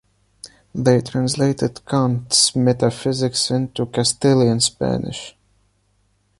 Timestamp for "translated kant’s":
1.01-2.55